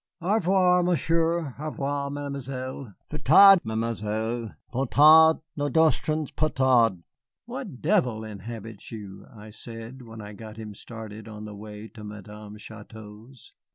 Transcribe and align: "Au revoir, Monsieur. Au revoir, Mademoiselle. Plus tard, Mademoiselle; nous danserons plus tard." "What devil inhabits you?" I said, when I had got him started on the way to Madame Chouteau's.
"Au 0.19 0.33
revoir, 0.33 0.81
Monsieur. 0.81 1.53
Au 1.59 1.65
revoir, 1.65 2.09
Mademoiselle. 2.09 2.95
Plus 3.07 3.21
tard, 3.21 3.59
Mademoiselle; 3.63 4.55
nous 4.73 4.85
danserons 5.69 6.31
plus 6.35 6.49
tard." 6.53 7.03
"What 7.45 7.83
devil 7.83 8.23
inhabits 8.23 8.91
you?" 8.91 9.27
I 9.31 9.51
said, 9.51 10.01
when 10.01 10.19
I 10.19 10.29
had 10.29 10.37
got 10.37 10.57
him 10.57 10.73
started 10.73 11.27
on 11.27 11.45
the 11.45 11.53
way 11.53 11.87
to 11.89 12.03
Madame 12.03 12.57
Chouteau's. 12.57 13.53